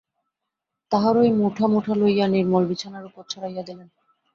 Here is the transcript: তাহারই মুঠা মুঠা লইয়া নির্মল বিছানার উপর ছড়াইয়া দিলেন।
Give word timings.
তাহারই 0.91 1.31
মুঠা 1.39 1.65
মুঠা 1.67 1.93
লইয়া 1.95 2.25
নির্মল 2.27 2.63
বিছানার 2.67 3.03
উপর 3.05 3.23
ছড়াইয়া 3.29 3.63
দিলেন। 3.67 3.87